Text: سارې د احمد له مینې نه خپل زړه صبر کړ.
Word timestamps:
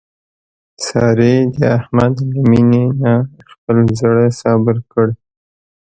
سارې 0.85 1.33
د 1.55 1.57
احمد 1.77 2.13
له 2.31 2.39
مینې 2.49 2.83
نه 3.01 3.13
خپل 3.51 3.77
زړه 3.99 4.25
صبر 4.41 4.75
کړ. 4.91 5.07